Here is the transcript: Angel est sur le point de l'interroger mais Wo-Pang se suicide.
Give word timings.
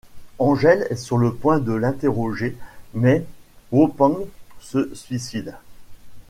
Angel 0.39 0.87
est 0.89 0.95
sur 0.95 1.19
le 1.19 1.31
point 1.31 1.59
de 1.59 1.73
l'interroger 1.73 2.57
mais 2.95 3.23
Wo-Pang 3.71 4.25
se 4.59 4.91
suicide. 4.95 5.53